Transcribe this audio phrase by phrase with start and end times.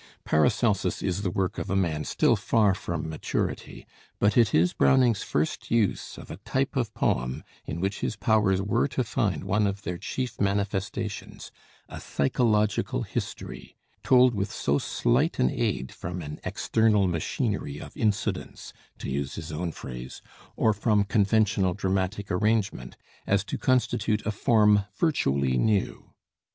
[0.23, 3.85] 'Paracelsus' is the work of a man still far from maturity;
[4.17, 8.63] but it is Browning's first use of a type of poem in which his powers
[8.63, 11.51] were to find one of their chief manifestations
[11.87, 18.73] a psychological history, told with so slight an aid from "an external machinery of incidents"
[18.97, 20.23] (to use his own phrase),
[20.55, 22.97] or from conventional dramatic arrangement,
[23.27, 26.11] as to constitute a form virtually new.